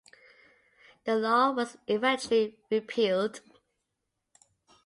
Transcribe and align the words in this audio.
The 1.03 1.15
law 1.15 1.51
was 1.51 1.77
eventually 1.87 2.57
repealed. 2.71 3.41